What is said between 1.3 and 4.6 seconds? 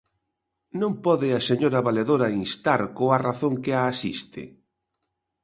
a señora valedora instar coa razón que a asiste?